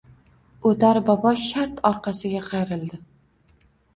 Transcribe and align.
Oʼtar 0.69 0.99
bobo 1.09 1.33
shart 1.41 1.83
orqasiga 1.89 2.41
qayrildi. 2.47 3.01